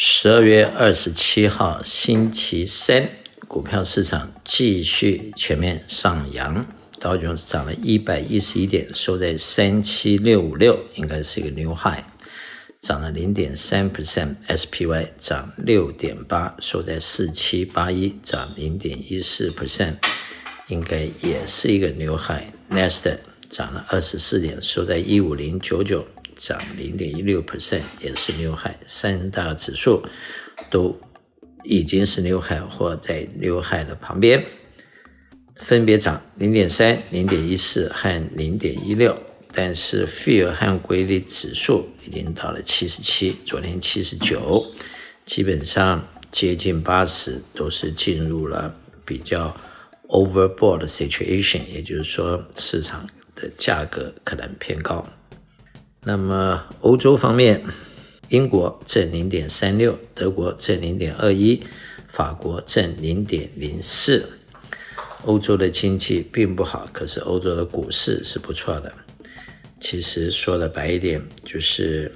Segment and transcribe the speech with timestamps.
[0.00, 3.10] 十二月二十七号，星期三，
[3.48, 6.64] 股票市场继续全面上扬，
[7.00, 12.04] 道琼斯涨了一百一十一点，收在三七六五六，应该是一个 new high，
[12.80, 19.96] 涨了零点三 percent，SPY 涨六点八，收在四七八一，涨零点一四 percent，
[20.68, 23.18] 应该也是一个 new high，Nasdaq
[23.50, 26.06] 涨了二十四点，收在一五零九九。
[26.38, 30.02] 涨零点一六 percent，也是牛海三大指数
[30.70, 30.98] 都
[31.64, 34.42] 已经是牛海或在牛海的旁边，
[35.56, 39.14] 分别涨零点三、零点一四和零点一六。
[39.50, 44.64] 但是费尔和规律指数已经到了七十七，昨天七十九，
[45.24, 48.76] 基本上接近八十，都是进入了
[49.06, 49.56] 比较
[50.08, 55.04] overbought 的 situation，也就是说市场的价格可能偏高。
[56.04, 57.62] 那么欧洲方面，
[58.28, 61.62] 英国正零点三六，德国正零点二一，
[62.08, 64.30] 法国正零点零四。
[65.24, 68.92] 欧洲的经济并不好，可是欧洲的股市是不错的。
[69.80, 72.10] 其实说的白一点，就是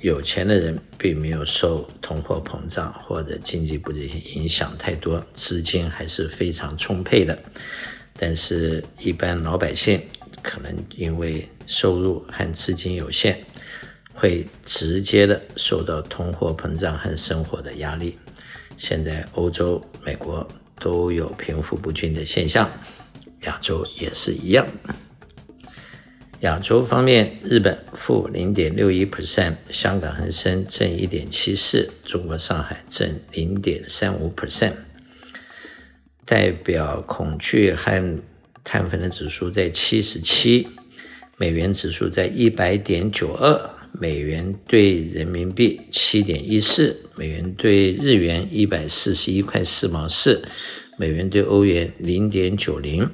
[0.00, 7.38] 有钱的人并没有受通货膨胀或者经济不景影响太多，资金还是非常充沛的。
[8.18, 10.00] 但是，一般老百姓。
[10.48, 13.36] 可能因为收入和资金有限，
[14.14, 18.18] 会直接的受到通货膨胀和生活的压力。
[18.78, 20.48] 现在欧洲、美国
[20.80, 22.66] 都有贫富不均的现象，
[23.42, 24.66] 亚洲也是一样。
[26.40, 34.72] 亚洲方面，日本负零点六一 percent，香港恒生正一点七四，中国上海正零点三五 percent，
[36.24, 38.18] 代表恐惧和。
[38.64, 40.68] 碳粉的指数在七十七，
[41.36, 50.42] 美元指数在一百点九二，美元兑人民币七点一四，美元兑日元一百四十一块四毛四，
[50.98, 53.08] 美元兑欧元零点九零，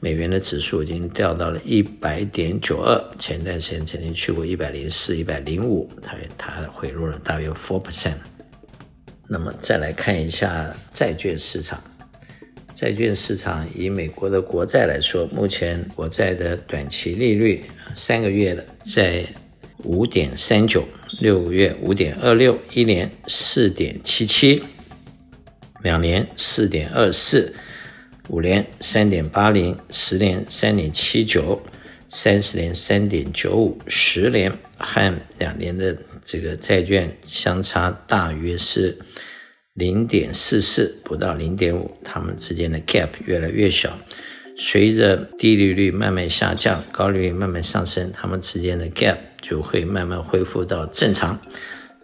[0.00, 8.16] 美元的指数已经掉到了一百点九二，前段时间曾经去过一百零四、一百零五，它它回落了大约 four percent。
[9.26, 11.82] 那么再来看一下债券市场。
[12.74, 17.62] 债券市场以美国的国债来说，目前国债的短期利率，
[17.94, 19.24] 三个月的在
[19.84, 20.84] 五点三九，
[21.20, 24.60] 六个月五点二六，一年四点七七，
[25.84, 27.54] 两年四点二四，
[28.28, 31.62] 五年三点八零，十年三点七九，
[32.08, 38.98] 三十年三点九五，十年和两年的这个债券相差大约是。
[39.74, 43.98] 零点四四不到零点五，它们之间的 gap 越来越小。
[44.56, 51.40] 随着低利率慢慢下降，高利率慢慢上升，它们之间的 gap 就会慢慢恢复到正常。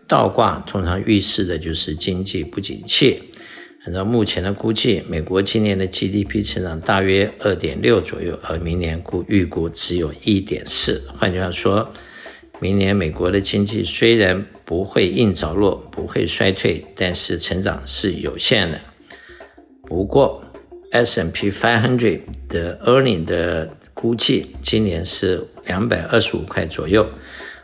[0.09, 3.23] 倒挂通常预示的就是经济不景气。
[3.85, 11.01] 按照目前的估计，美国今年的 GDP 成长大约二点六左右，而明年估预估只有一点四。
[11.17, 11.93] 换句话说，
[12.61, 18.79] 明年美国的经济虽然不会硬着陆，不会衰退，但是成长是有限的。
[19.87, 20.45] 不过
[20.93, 27.09] ，S&P 500的 earning 的估计，今年是两百二十五块左右，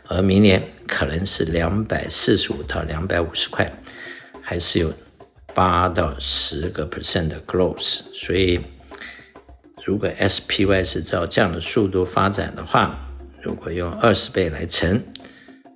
[0.07, 3.71] 而明年可能是两百四十五到两百五十块，
[4.41, 4.91] 还是有
[5.53, 8.01] 八到十个 percent 的 growth。
[8.13, 8.59] 所以，
[9.85, 13.06] 如果 SPY 是照这样的速度发展的话，
[13.47, 15.01] 如果用二十倍来乘，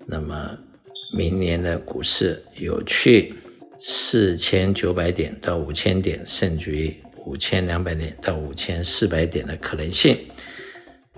[0.06, 0.58] 那么
[1.14, 3.34] 明年的股市有去
[3.80, 6.94] 四千九百点到五千点，甚至于
[7.26, 10.18] 五千两百点到五千四百点的可能性。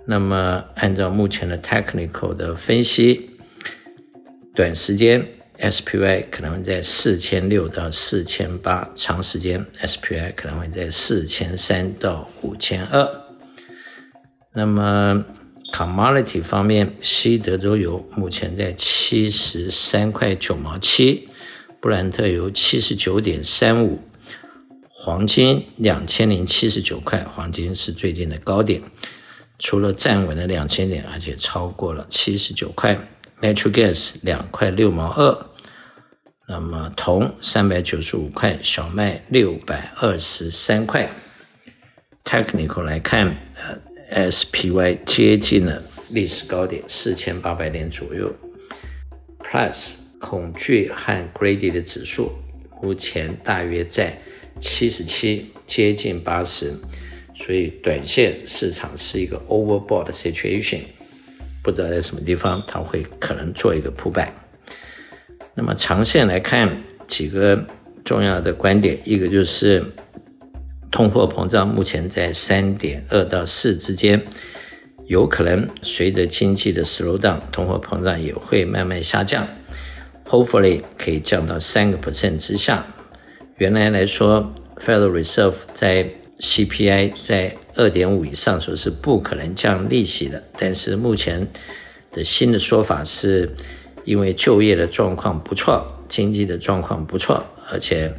[0.06, 3.31] 那么按照目前的 technical 的分析，
[4.53, 5.28] 短时间
[5.58, 13.09] SPY 可能会在四千六到四千八，长时间 SPY 可能会在四千三到五千二。
[14.53, 15.25] 那么
[15.73, 21.28] Commodity 方面，西德州油目前在七十三块九毛七，
[21.81, 23.99] 布兰特油七十九点三五，
[24.87, 28.84] 黄金两千零七十九块，黄金是最近的高点，
[29.58, 33.08] 除了站稳了两千点，而且超过了七十九块。
[33.41, 35.46] Natural Gas 两块六毛二，
[36.47, 41.09] 那么铜三百九十五块，小麦六百二十三块。
[42.23, 43.83] Technical 来看，呃。
[44.13, 48.31] SPY 接近了历史高点四千八百点左右
[49.39, 52.31] ，Plus 恐惧和 Greedy 的指数
[52.81, 54.15] 目前大约在
[54.59, 56.71] 七十七，接近八十，
[57.33, 60.81] 所以短线市场是一个 overbought situation，
[61.63, 64.29] 不知道在什么地方它会可能做一个 pullback。
[65.55, 67.65] 那么长线来看，几个
[68.05, 69.83] 重要的观点，一个就是
[70.93, 74.22] 通货膨胀目前在三点二到四之间，
[75.07, 79.47] 有可能随着经济的 slow down，通货膨胀也会慢慢下降
[80.29, 82.85] ，hopefully 可以降到三个 percent 之下。
[83.57, 86.07] 原来来说，Federal Reserve 在
[86.37, 91.47] CPI 在二点五以上说是不可能降利息的，但是目前
[92.11, 93.55] 的新的说法是，
[94.03, 98.13] 因为就业的状况不错，经济的状况不错，而且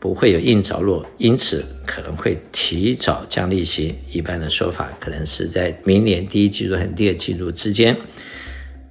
[0.00, 3.96] 不会有硬着陆，因此可能会提早降利息。
[4.10, 7.96] 一般的说法可能是在明年第一季度和第二季度之间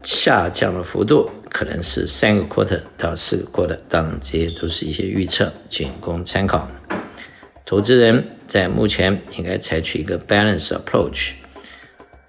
[0.03, 6.69] 下降的幅度可能是三个 quarter 到四个 quarter，当然这些都是一些预测，仅供参考。
[7.65, 11.31] 投资人在目前应该采取一个 balance approach。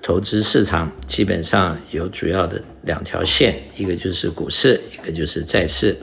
[0.00, 5.96] 投资市场基本上有主要的两条线，一个就是股市，一个就是债市。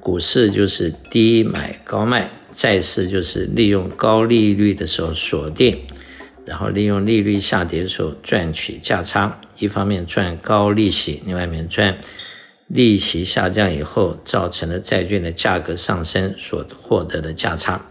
[0.00, 5.78] 股市就是低买高卖，债市就是利用高利率的时候锁定，
[6.46, 9.40] 然后利用利率下跌的时候赚取价差。
[9.58, 11.98] 一方面赚高利息，另外一面赚
[12.66, 17.84] 利息下降以后造成的债券的价格上升所获得的价差。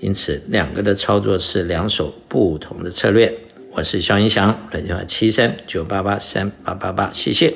[0.00, 3.32] 因此，两个的操作是两手不同的策略。
[3.72, 7.54] 我是肖云翔，来电话七三九八八三八八八，谢谢。